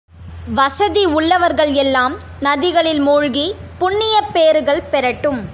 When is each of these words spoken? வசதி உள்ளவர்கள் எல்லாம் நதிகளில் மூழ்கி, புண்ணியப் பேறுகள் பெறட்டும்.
வசதி 0.55 1.05
உள்ளவர்கள் 1.05 1.73
எல்லாம் 1.73 2.15
நதிகளில் 2.39 2.99
மூழ்கி, 2.99 3.55
புண்ணியப் 3.79 4.33
பேறுகள் 4.33 4.83
பெறட்டும். 4.91 5.41